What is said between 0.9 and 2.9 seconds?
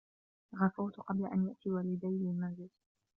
قبل أن يأتي والدي للمنزل.